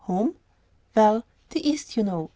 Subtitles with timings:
[0.05, 0.33] "Home?"
[0.95, 2.29] "Well; the East, you know.